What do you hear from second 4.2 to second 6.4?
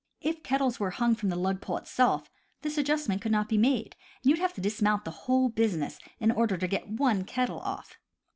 and you would have to dismount the whole business in